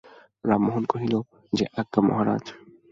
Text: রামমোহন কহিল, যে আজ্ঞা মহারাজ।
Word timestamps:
রামমোহন 0.45 0.83
কহিল, 0.91 1.13
যে 1.53 1.65
আজ্ঞা 1.79 2.01
মহারাজ। 2.07 2.45